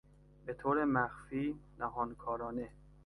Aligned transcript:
به 0.45 0.53
طور 0.53 0.85
مخفی، 0.85 1.59
نهانکارانه 1.79 2.69